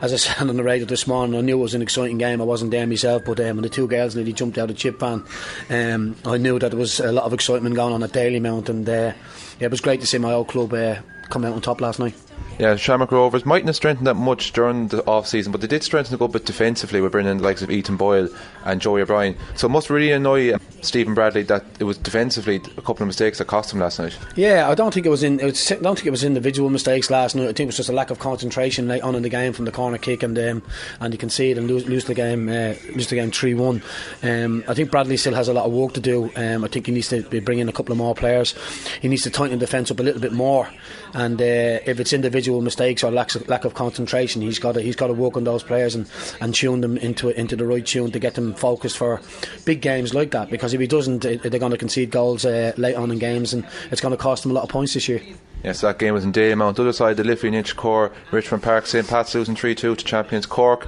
[0.00, 2.40] as I said on the radio this morning, I knew it was an exciting game.
[2.40, 4.98] I wasn't there myself, but um, when the two girls nearly jumped out of chip
[4.98, 5.24] pan,
[5.70, 8.88] um, I knew that there was a lot of excitement going on at Dalymount, and
[8.88, 9.12] uh,
[9.58, 10.96] yeah, it was great to see my old club uh,
[11.28, 12.14] come out on top last night.
[12.58, 15.84] Yeah, Shamrock Rovers mightn't have strengthened that much during the off season, but they did
[15.84, 18.28] strengthen a good bit defensively with bringing in the likes of Ethan Boyle
[18.64, 19.36] and Joey O'Brien.
[19.54, 23.06] So it must really annoy um, Stephen Bradley that it was defensively a couple of
[23.06, 24.18] mistakes that cost him last night.
[24.34, 25.38] Yeah, I don't think it was in.
[25.38, 27.44] It was, I don't think it was individual mistakes last night.
[27.44, 29.64] I think it was just a lack of concentration late on in the game from
[29.64, 30.62] the corner kick and um,
[30.98, 33.82] and you concede and lose, lose the game, uh, lose the game three one.
[34.24, 36.32] Um, I think Bradley still has a lot of work to do.
[36.34, 38.54] Um, I think he needs to be bringing a couple of more players.
[39.00, 40.68] He needs to tighten the defence up a little bit more.
[41.14, 41.44] And uh,
[41.86, 45.08] if it's individual mistakes or lack of, lack of concentration, he's got to, he's got
[45.08, 46.08] to work on those players and,
[46.40, 49.20] and tune them into into the right tune to get them focused for
[49.64, 50.50] big games like that.
[50.50, 53.66] Because if he doesn't, they're going to concede goals uh, late on in games, and
[53.90, 55.20] it's going to cost them a lot of points this year.
[55.64, 56.76] Yes, that game was in Dalymount.
[56.76, 59.06] The other side, the Liffey Inchicore, Richmond Park, St.
[59.06, 60.86] Pat's losing 3 2 to champions Cork.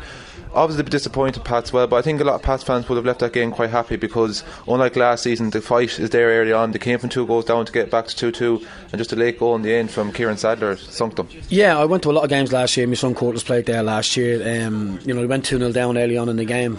[0.53, 3.21] Obviously, disappointed Pats well, but I think a lot of Pats fans would have left
[3.21, 6.73] that game quite happy because, unlike last season, the fight is there early on.
[6.73, 9.17] They came from two goals down to get back to 2 2, and just a
[9.17, 11.29] late goal in the end from Kieran Sadlier sunk them.
[11.49, 12.87] Yeah, I went to a lot of games last year.
[12.89, 14.67] My son Curtis played there last year.
[14.67, 16.75] Um, you know, we went 2 0 down early on in the game.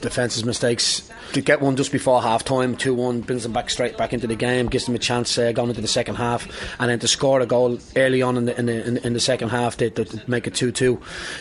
[0.00, 1.10] Defensive mistakes.
[1.32, 4.26] To get one just before half time, 2 1, brings them back straight back into
[4.26, 6.46] the game, gives them a chance uh, going into the second half.
[6.78, 9.48] And then to score a goal early on in the, in the, in the, second
[9.48, 11.00] half to, to make it 2 2.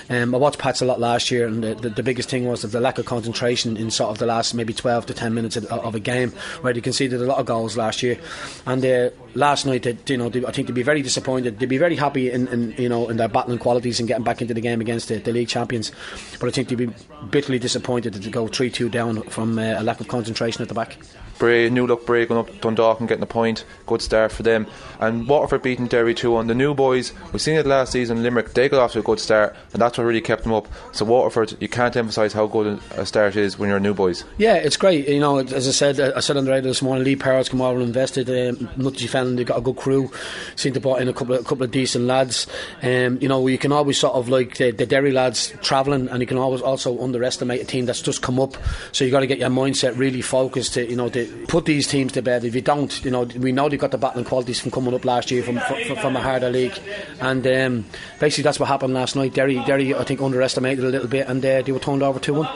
[0.09, 2.79] Um, I watched Pats a lot last year, and the, the, biggest thing was the
[2.79, 5.95] lack of concentration in sort of the last maybe 12 to 10 minutes of, of
[5.95, 6.31] a game,
[6.61, 8.17] where they conceded a lot of goals last year.
[8.65, 11.59] And uh, last night, they, you know, they, I think they'd be very disappointed.
[11.59, 14.41] They'd be very happy in, in you know in their battling qualities and getting back
[14.41, 15.91] into the game against the, the league champions.
[16.39, 16.93] But I think they'd be
[17.29, 20.75] bitterly disappointed to go 3 2 down from uh, a lack of concentration at the
[20.75, 20.97] back.
[21.37, 23.65] Bray, new look Bray going up Dundalk and getting a point.
[23.85, 24.67] Good start for them.
[24.99, 26.47] And Waterford beating Derry 2 1.
[26.47, 29.19] The new boys, we've seen it last season, Limerick, they got off to a good
[29.19, 30.67] start, and that's what really kept them up.
[30.93, 34.23] So, Waterford, you can't emphasise how good a start is when you're new boys.
[34.37, 35.07] Yeah, it's great.
[35.07, 37.61] You know, as I said, I said on the radio this morning, Lee Parrott's come
[37.61, 38.29] over and invested.
[38.29, 40.11] Um, Nutty Fenton, they've got a good crew.
[40.55, 42.47] Seem to brought in a couple of, a couple of decent lads.
[42.81, 46.21] Um, you know, you can always sort of like the, the Derry lads travelling, and
[46.21, 48.55] you can always also underestimate a team that's just come up.
[48.91, 51.09] So you've got to get your mindset really focused to, you know,
[51.47, 52.43] put these teams to bed.
[52.43, 55.05] If you don't, you know, we know they've got the battling qualities from coming up
[55.05, 56.77] last year from from, from a harder league,
[57.19, 57.85] and um,
[58.19, 59.33] basically that's what happened last night.
[59.33, 62.35] Derry, Derry, I think underestimated a little bit, and uh, they were turned over two
[62.35, 62.49] one.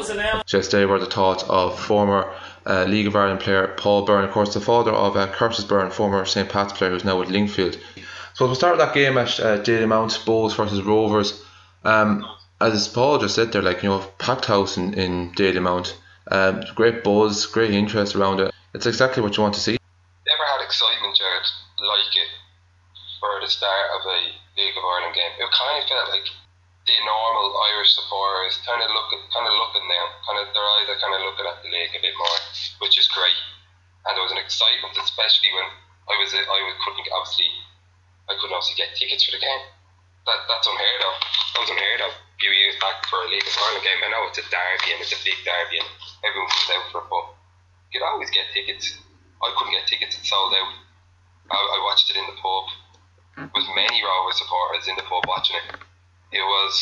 [0.46, 2.34] Just they were the thoughts of former
[2.66, 5.90] uh, League of Ireland player Paul Byrne, of course, the father of uh, Curtis Byrne,
[5.92, 7.80] former St Pat's player who's now with Linfield.
[8.34, 11.44] So we'll start that game at uh, Dalymount, Bohs versus Rovers.
[11.84, 12.26] Um,
[12.60, 15.94] as Paul just said there, like you know, packed house in in Dalymount,
[16.30, 18.54] um, great buzz, great interest around it.
[18.78, 19.74] It's exactly what you want to see.
[19.74, 21.50] Never had excitement, Jared,
[21.82, 22.30] like it
[23.18, 25.34] for the start of a League of Ireland game.
[25.34, 26.30] It kind of felt like
[26.86, 30.94] the normal Irish supporters kind of looking, kind of looking now, kind of their eyes
[30.94, 32.38] are kind of looking at the league a bit more,
[32.78, 33.42] which is great.
[34.06, 35.74] And there was an excitement, especially when
[36.06, 37.50] I was, I couldn't obviously,
[38.30, 39.64] I couldn't obviously get tickets for the game.
[40.30, 41.14] That that's unheard of.
[41.58, 42.14] That was unheard of.
[42.14, 44.06] A few years back for a League of Ireland game.
[44.06, 45.90] I know it's a derby and it's a big derby and
[46.22, 47.26] everyone comes out for it, but
[47.98, 48.94] could always get tickets.
[49.42, 50.74] I couldn't get tickets; it sold out.
[51.50, 52.66] I, I watched it in the pub.
[53.34, 53.50] Mm.
[53.50, 55.82] There was many Rovers supporters in the pub watching it.
[56.30, 56.74] It was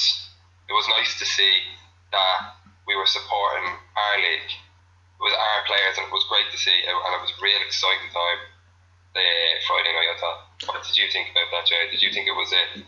[0.68, 1.64] it was nice to see
[2.12, 4.52] that we were supporting our league
[5.24, 8.12] with our players, and it was great to see, and it was a real exciting
[8.12, 8.42] time.
[9.16, 9.24] The
[9.64, 10.40] Friday night, I thought.
[10.68, 11.88] What did you think about that, Jay?
[11.88, 12.84] Did you think it was a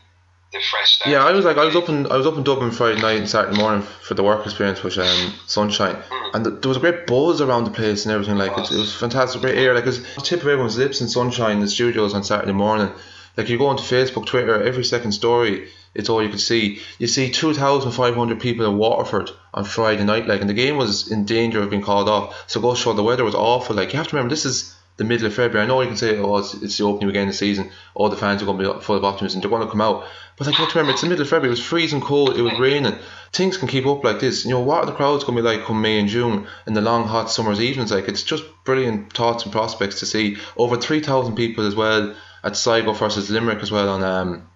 [0.52, 1.02] the fresh?
[1.06, 3.18] Yeah, I was like, I was up in, I was up in Dublin Friday night
[3.18, 5.98] and Saturday morning for the work experience with um, Sunshine,
[6.34, 8.38] and th- there was a great buzz around the place and everything.
[8.38, 9.74] Like it, it was fantastic, great air.
[9.74, 12.92] Like it was tip of everyone's lips in Sunshine in the studios on Saturday morning.
[13.36, 16.82] Like you go onto Facebook, Twitter, every second story, it's all you could see.
[16.98, 20.56] You see two thousand five hundred people in Waterford on Friday night, like, and the
[20.56, 22.46] game was in danger of being called off.
[22.48, 23.76] So go show the weather was awful.
[23.76, 25.64] Like you have to remember, this is the middle of February.
[25.64, 27.70] I know you can say, oh, it's, it's the opening weekend of the season.
[27.94, 29.42] All the fans are going to be full of optimism.
[29.42, 30.06] They're going to come out.
[30.38, 31.48] But I to remember, it's the middle of February.
[31.48, 32.38] It was freezing cold.
[32.38, 32.96] It was raining.
[33.34, 34.46] Things can keep up like this.
[34.46, 36.74] You know, what are the crowds going to be like come May and June in
[36.74, 37.92] the long, hot summer's evenings?
[37.92, 40.38] Like, it's just brilliant thoughts and prospects to see.
[40.56, 44.48] Over 3,000 people as well at Sligo versus Limerick as well on um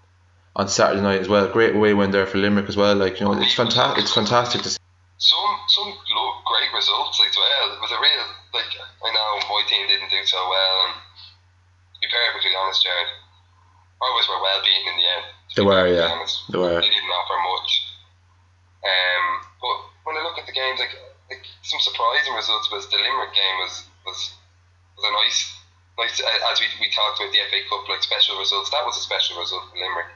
[0.55, 1.47] on Saturday night as well.
[1.47, 2.95] Great away win there for Limerick as well.
[2.95, 4.03] Like, you know, it's fantastic.
[4.03, 4.77] It's fantastic to see.
[5.17, 5.93] some some
[6.45, 7.73] great results as well.
[7.73, 8.69] It was a real like
[9.01, 10.95] I know my team didn't do so well, and
[11.95, 13.07] to be perfectly honest, Jared,
[14.01, 15.25] Rovers were well beaten in the end.
[15.53, 16.09] They were, yeah.
[16.09, 16.41] honest.
[16.49, 16.81] They were.
[16.81, 17.69] They didn't offer much.
[18.81, 19.25] Um,
[19.61, 19.77] but
[20.09, 20.97] when I look at the games, like,
[21.29, 24.33] like some surprising results was the Limerick game was was
[24.97, 25.39] was a nice
[26.01, 28.73] nice uh, as we, we talked about the FA Cup like special results.
[28.73, 30.09] That was a special result for Limerick,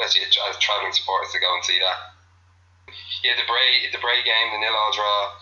[0.00, 2.16] especially as travelling supporters to go and see that.
[3.20, 5.36] Yeah, the Bray the Bray game, the nil all draw.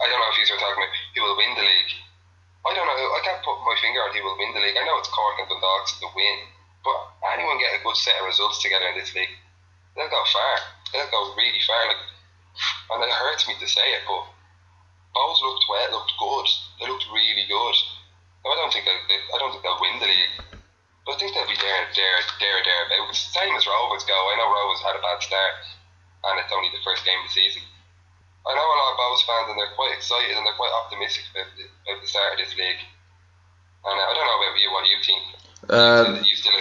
[0.00, 1.92] I don't know if you were talking about who will win the league.
[2.66, 2.98] I don't know.
[2.98, 4.74] I can't put my finger on who will win the league.
[4.74, 6.38] I know it's Cork and Dundalk to win,
[6.82, 6.98] but
[7.30, 9.38] anyone get a good set of results together in this league,
[9.94, 10.54] they'll go far.
[10.90, 11.78] They'll go really far.
[11.86, 12.02] Like,
[12.90, 14.26] and it hurts me to say it, but
[15.14, 16.48] both looked well, looked good.
[16.82, 17.76] They looked really good.
[18.42, 20.34] Now, I don't think they'll, I don't think they'll win the league,
[21.06, 23.30] but I think they'll be there, there, there, thereabouts.
[23.30, 24.14] Same as Rovers go.
[24.14, 25.54] I know Rovers had a bad start,
[26.26, 27.62] and it's only the first game of the season.
[28.48, 31.24] I know a lot of Bohs fans, and they're quite excited and they're quite optimistic
[31.34, 32.82] about the, about the start of this league.
[33.84, 34.70] And uh, I don't know about you.
[34.70, 35.22] What do you think?
[35.68, 36.52] Um, you still,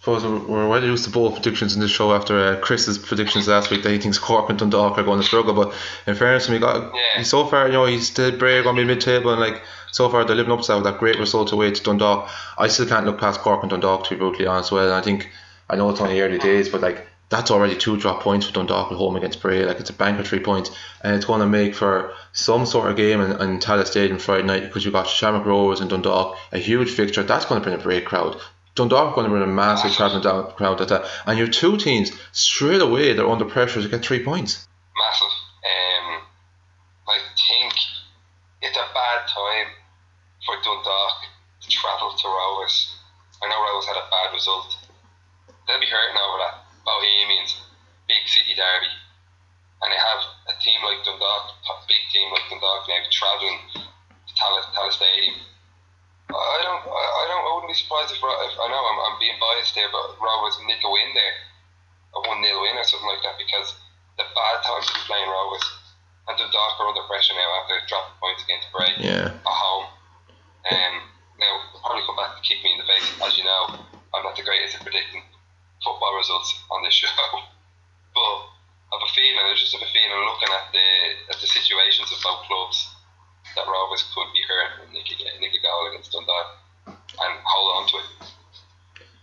[0.00, 3.70] suppose we're well used to both predictions in this show after uh, Chris's predictions last
[3.70, 5.54] week that he thinks Cork and Dundalk are going to struggle.
[5.54, 5.74] But
[6.06, 7.22] in fairness, to him, he got Yeah.
[7.22, 10.24] so far, you know, he's still Bray on to be mid-table and like so far
[10.24, 12.28] they're living up to that, great result away to Dundalk.
[12.56, 14.72] I still can't look past Cork and Dundalk to be brutally honest.
[14.72, 15.28] Well, and I think
[15.70, 18.90] I know it's only early days, but like that's already two drop points for Dundalk
[18.90, 19.64] at home against Bray.
[19.64, 20.70] Like it's a bank of three points,
[21.02, 24.46] and it's going to make for some sort of game in, in Tallaght Stadium Friday
[24.46, 27.22] night because you've got Shamrock Rovers and Dundalk, a huge fixture.
[27.22, 28.40] That's going to bring a Bray crowd.
[28.74, 31.76] Dundalk are going to bring a massive travelling down crowd at that, and your two
[31.76, 34.66] teams straight away they're under pressure to get three points.
[34.96, 35.26] massive.
[35.26, 36.22] Um,
[37.08, 37.74] I think
[38.62, 39.68] it's a bad time
[40.46, 41.16] for Dundalk
[41.60, 42.96] to travel to Rovers.
[43.42, 44.76] I know Rovers had a bad result.
[45.66, 46.67] They'll be hurting over that.
[46.88, 47.52] Bohemians,
[48.08, 48.88] big city derby.
[49.84, 54.32] And they have a team like Dundalk, a big team like Dundalk now travelling to
[54.34, 55.36] Tallaght, Stadium.
[56.28, 59.36] I don't, I don't, I wouldn't be surprised if, if I know I'm, I'm being
[59.40, 61.36] biased there, but Rovers nick a win there,
[62.16, 63.76] a one 0 win or something like that, because
[64.20, 65.64] the bad time to be playing Rovers,
[66.28, 69.32] and Dundalk are under pressure now after dropping points against Bray Yeah.
[69.40, 69.88] at home.
[70.68, 70.94] Um,
[71.40, 73.88] now they'll probably come back to kick me in the face, as you know.
[74.12, 75.22] I'm not the greatest at predicting
[75.84, 77.08] football results on this show,
[78.14, 78.20] but
[78.88, 79.38] I have a feeling.
[79.38, 80.88] I just have a feeling looking at the
[81.34, 82.94] at the situations of both clubs
[83.56, 86.48] that Rovers could be hurt and nick a, nick a goal against Dundalk
[86.86, 88.28] and hold on to it.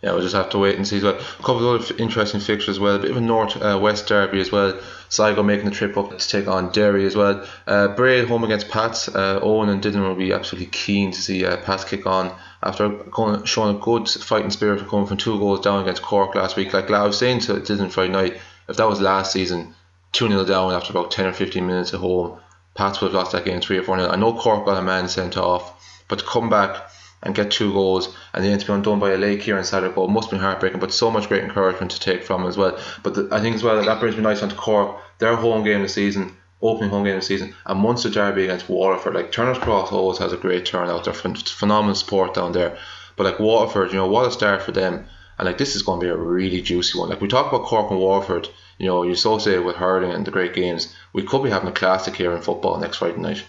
[0.02, 1.16] Yeah, we'll just have to wait and see well.
[1.16, 2.98] A couple of other interesting fixtures as well.
[2.98, 4.80] A bit of a north uh, west derby as well.
[5.10, 7.48] Sligo making the trip up to take on Derry as well.
[7.66, 9.08] Uh, Bray home against Pats.
[9.08, 12.36] Uh, Owen and Dylan will be absolutely keen to see uh, Pats kick on
[12.66, 16.36] after going, showing a good fighting spirit for coming from two goals down against Cork
[16.36, 16.74] last week.
[16.74, 19.76] Like I was saying to Dylan Friday night, if that was last season,
[20.14, 22.40] 2 0 down after about 10 or 15 minutes at home,
[22.74, 24.10] Pats would have lost that game 3 or 4 0.
[24.10, 26.90] I know Cork got a man sent off, but to come back
[27.24, 30.08] and get two goals and then to be undone by a late Kieran Sadlier goal
[30.08, 33.28] must be heartbreaking but so much great encouragement to take from as well but the,
[33.32, 35.96] I think as well that brings me nice on to Cork their home game this
[35.96, 36.38] season
[36.70, 40.18] opening home game of the season and Munster Derby against Waterford like Turner's Cross always
[40.20, 42.78] has a great turnout they're phen- phenomenal support down there
[43.16, 46.00] but like Waterford you know what a start for them and like this is going
[46.00, 49.04] to be a really juicy one like we talk about Cork and Waterford you know
[49.04, 52.16] you associate it with hurling and the great games we could be having a classic
[52.16, 53.44] here in football next Friday night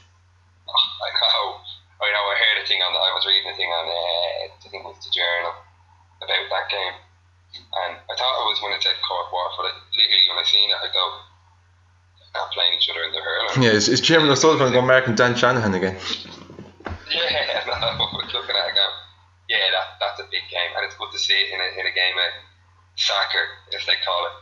[0.66, 1.61] I know.
[2.02, 2.24] I know.
[2.26, 2.92] I heard a thing on.
[2.92, 3.85] The, I was reading a thing on.
[3.87, 5.55] Uh, I think it was the Journal
[6.18, 6.96] about that game,
[7.55, 9.70] and I thought it was when it said Cork Waterford.
[9.70, 11.05] Like, literally, when I seen it, I go,
[12.37, 15.14] "They're not playing each other in the hurling." yeah is, is Diarmuid O'Sullivan going marking
[15.16, 15.96] Dan Shanahan again
[17.07, 18.77] Yeah, no, looking at it
[19.46, 21.85] yeah, that, that's a big game, and it's good to see it in a, in
[21.87, 22.31] a game of
[22.99, 23.46] soccer,
[23.79, 24.35] as they call it.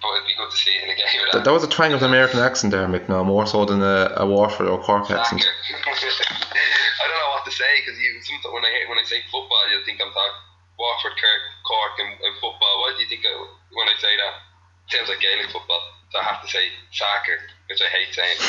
[0.00, 1.20] but it'd be good to see it in a game.
[1.28, 3.12] Of That, that was a twang of an American accent there, Mick.
[3.12, 5.44] No, more so than a, a Waterford or Cork accent.
[5.84, 9.20] I don't know what to say because you sometimes when I hear, when I say
[9.28, 10.40] football, you think I'm talking
[10.80, 12.74] Waterford, Kirk, Cork, and, and football.
[12.80, 13.32] What do you think I,
[13.76, 14.47] when I say that?
[14.88, 18.38] Sounds like Gaelic football, so I have to say soccer, which I hate saying.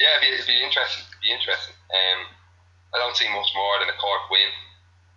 [0.00, 1.04] yeah, it'd be, it'd be interesting.
[1.08, 1.74] It'd be interesting.
[1.90, 2.26] Um,
[2.94, 4.50] I don't see much more than a Cork win,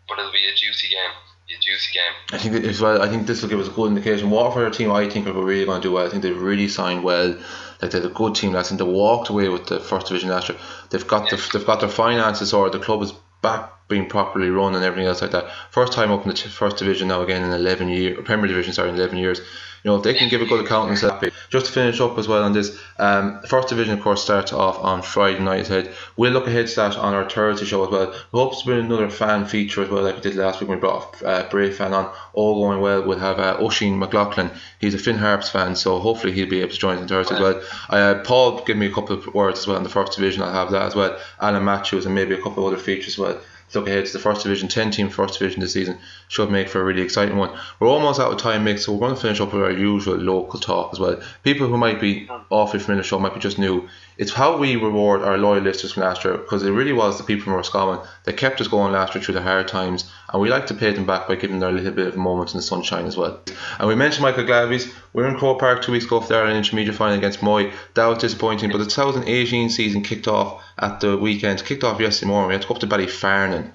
[0.07, 1.11] but it'll be a juicy game.
[1.49, 2.13] A juicy game.
[2.31, 3.01] I think as well.
[3.01, 4.29] I think this will give us a good indication.
[4.29, 6.05] Waterford are a team I think are really going to do well.
[6.05, 7.35] I think they've really signed well.
[7.81, 8.55] Like they're a good team.
[8.55, 10.57] I think they walked away with the first division last year.
[10.89, 14.75] They've got the, they've got their finances or the club is back being properly run
[14.75, 15.49] and everything else like that.
[15.71, 18.89] First time up in the first division now again in 11 years, Premier Division sorry
[18.89, 19.39] in 11 years.
[19.83, 22.17] You know if they can give a good account and that just to finish up
[22.17, 25.93] as well on this, um, first division of course starts off on Friday night ahead.
[26.15, 28.11] We'll look ahead to that on our Thursday show as well.
[28.31, 30.77] We hope to bring another fan feature as well like we did last week when
[30.77, 32.09] we brought a uh, Brave fan on.
[32.31, 33.03] All going well.
[33.03, 34.51] We'll have uh, McLaughlin.
[34.79, 37.35] He's a Finn Harps fan, so hopefully he'll be able to join us on Thursday
[37.35, 37.61] as well.
[37.89, 40.41] Uh, Paul give me a couple of words as well in the first division.
[40.43, 41.19] I'll have that as well.
[41.41, 43.39] Alan Matthews and maybe a couple of other features as well
[43.75, 46.81] look ahead to the first division, 10 team first division this season should make for
[46.81, 47.57] a really exciting one.
[47.79, 50.15] We're almost out of time, Mick, so we're going to finish up with our usual
[50.15, 51.21] local talk as well.
[51.43, 53.87] People who might be um, awfully familiar with the show might be just new.
[54.17, 57.23] It's how we reward our loyal listeners from last year because it really was the
[57.23, 60.49] people from Roscommon that kept us going last year through the hard times, and we
[60.49, 62.57] like to pay them back by giving them a little bit of a moment in
[62.57, 63.39] the sunshine as well.
[63.79, 64.87] And we mentioned Michael Glavey's.
[65.13, 67.71] We were in Croke Park two weeks ago for their intermediate final against Moy.
[67.95, 72.29] That was disappointing, but the 2018 season kicked off at the weekend, kicked off yesterday
[72.29, 72.49] morning.
[72.49, 73.71] We had to go up to Ballyfarnon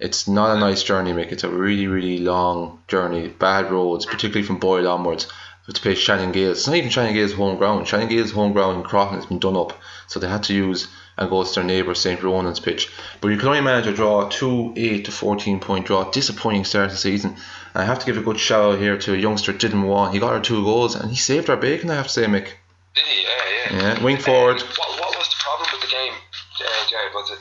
[0.00, 1.32] it's not a nice journey, Mick.
[1.32, 3.28] It's a really, really long journey.
[3.28, 5.26] Bad roads, particularly from Boyle onwards.
[5.72, 6.52] To play Shannon Gaels.
[6.52, 7.86] It's not even Shannon Gaels' home ground.
[7.86, 10.88] Shannon Gaels' home ground in Crofton has been done up, so they had to use
[11.18, 12.22] and go to their neighbour St.
[12.22, 12.90] Ronan's pitch.
[13.20, 16.10] But you can only manage a draw, two 8 to 14 point draw.
[16.10, 17.36] Disappointing start of the season.
[17.74, 20.12] And I have to give a good shout out here to a youngster, Dylan Mowan.
[20.12, 22.48] He got our two goals and he saved our bacon, I have to say, Mick.
[22.94, 23.22] Did he?
[23.22, 23.28] Yeah,
[23.70, 23.96] yeah.
[23.96, 24.62] Yeah, wing forward.
[24.62, 27.12] Um, what, what was the problem with the game, uh, Gerard?
[27.14, 27.38] Was it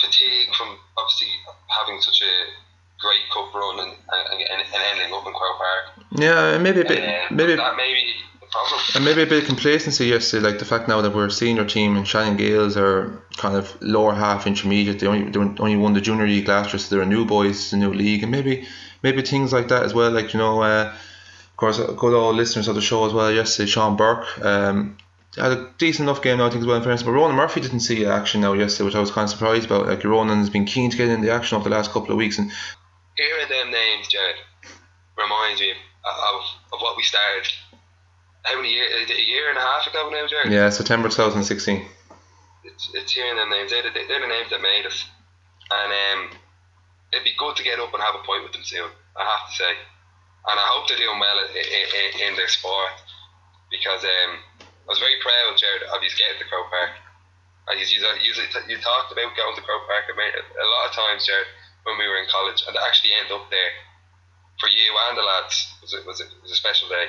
[0.00, 1.28] fatigue from obviously
[1.68, 2.32] having such a
[3.00, 6.06] great cup run and, and, and, and ending up in Croke Park?
[6.12, 8.14] Yeah, maybe a bit, Uh, maybe, maybe
[8.94, 10.48] and maybe a bit of complacency yesterday.
[10.48, 13.80] Like the fact now that we're a senior team and Shannon Gaels are kind of
[13.80, 14.98] lower half intermediate.
[14.98, 17.72] They only they only won the junior league last year, so they're a new boys,
[17.72, 18.66] a new league, and maybe
[19.02, 20.10] maybe things like that as well.
[20.10, 23.30] Like you know, uh, of course, good old listeners of the show as well.
[23.30, 24.44] Yesterday, Sean Burke.
[24.44, 24.96] Um,
[25.36, 27.04] had a decent enough game now, I think, as well in fairness.
[27.04, 29.86] But Ronan Murphy didn't see action now yesterday, which I was kind of surprised about.
[29.86, 32.38] Like Ronan's been keen to get in the action over the last couple of weeks,
[32.38, 32.50] and
[33.20, 34.40] Hearing them names, Gerard,
[35.12, 36.40] reminds me of,
[36.72, 37.52] of what we started.
[38.48, 39.10] How many years?
[39.12, 40.48] A year and a half ago now, Gerard.
[40.48, 41.84] yeah, September 2016.
[42.64, 43.76] It's, it's hearing them names.
[43.76, 45.04] They're the, they're the names that made us,
[45.68, 46.38] and um,
[47.12, 48.88] it'd be good to get up and have a point with them soon.
[49.12, 49.68] I have to say,
[50.48, 52.96] and I hope they're doing well in, in, in their sport
[53.68, 54.32] because um,
[54.64, 56.96] I was very proud, Gerard, of you getting to Croke Park.
[57.76, 58.32] You, you, you,
[58.64, 60.08] you talked about going to Croke Park.
[60.08, 61.44] A lot of times, Gerard,
[61.84, 63.70] when we were in college, and to actually end up there
[64.60, 67.06] for you and the lads was a, was a, was a special day.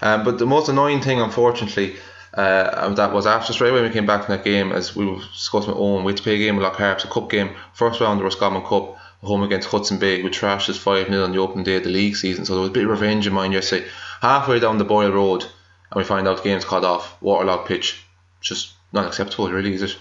[0.00, 1.96] Um, but the most annoying thing, unfortunately,
[2.34, 5.18] uh, that was after straight away we came back from that game, as we were
[5.18, 7.54] discussing with Owen, we had to play a game with Lough Harps, a cup game,
[7.74, 11.24] first round of the Roscommon Cup, home against Hodson Bay, we trashed us 5 0
[11.24, 12.44] on the opening day of the league season.
[12.44, 13.86] So there was a bit of revenge in mind yesterday.
[14.20, 18.02] Halfway down the Boyle Road, and we find out the game's called off, waterlogged pitch.
[18.40, 19.96] Just not acceptable, really, is it?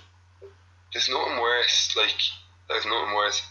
[0.94, 2.16] There's nothing worse, like,
[2.70, 3.42] there's nothing worse.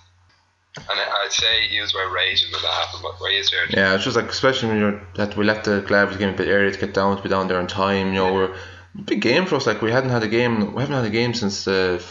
[0.76, 3.72] And I'd say you were raging when that happened, but were you, Gerard?
[3.72, 6.48] Yeah, it's just like, especially when you're that we left the Glavey's game a bit
[6.48, 8.08] early to get down to be down there on time.
[8.08, 8.56] You know, we're
[9.04, 9.66] big game for us.
[9.66, 12.04] Like we hadn't had a game, we haven't had a game since the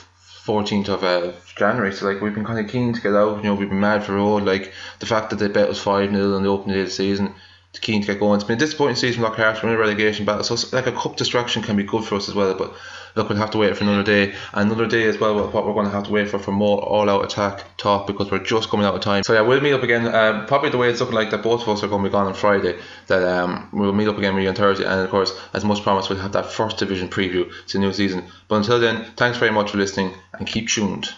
[0.46, 1.94] 14th of uh, January.
[1.94, 3.38] So like we've been kind of keen to get out.
[3.38, 4.44] You know, we've been mad for road.
[4.44, 6.94] Like the fact that they bet was five 0 on the opening day of the
[6.94, 7.36] season.
[7.82, 8.36] Keen to get going.
[8.36, 9.64] It's been a disappointing season for Lockhart.
[9.64, 12.30] We're in a relegation battle, so like a cup distraction can be good for us
[12.30, 12.54] as well.
[12.54, 12.76] But
[13.16, 15.36] look, we'll have to wait for another day, another day as well.
[15.50, 18.44] What we're going to have to wait for for more all-out attack talk because we're
[18.44, 19.24] just coming out of time.
[19.24, 20.08] So yeah, we'll meet up again.
[20.14, 22.12] Um, probably the way it's looking like that both of us are going to be
[22.12, 22.78] gone on Friday.
[23.08, 25.84] That um, we'll meet up again with you on Thursday, and of course, as much
[25.84, 28.26] promised, we'll have that first division preview to the new season.
[28.48, 31.10] But until then, thanks very much for listening, and keep tuned.